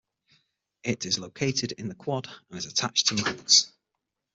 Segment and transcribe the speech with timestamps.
[0.81, 3.71] It is located in the Quad and is attached to Mac's.